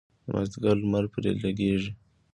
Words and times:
د 0.25 0.27
مازدیګر 0.33 0.75
لمر 0.81 1.05
پرې 1.13 1.31
لګیږي. 1.43 1.91